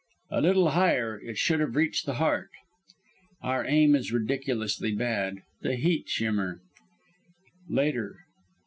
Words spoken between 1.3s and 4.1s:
would have reached the heart. Our aim